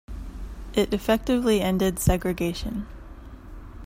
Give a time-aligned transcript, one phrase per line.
[0.73, 2.87] It effectively ended segregation.